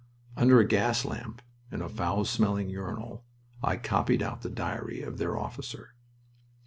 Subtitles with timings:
[0.35, 3.23] Under a gas lamp in a foul smelling urinal
[3.61, 5.93] I copied out the diary of their officer.